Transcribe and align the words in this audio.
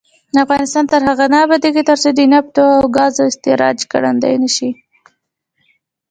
افغانستان 0.43 0.85
تر 0.91 1.01
هغو 1.07 1.25
نه 1.33 1.37
ابادیږي، 1.45 1.83
ترڅو 1.89 2.09
د 2.15 2.19
نفتو 2.33 2.63
او 2.77 2.83
ګازو 2.95 3.21
استخراج 3.31 3.77
ګړندی 3.91 4.35
نشي. 4.41 4.69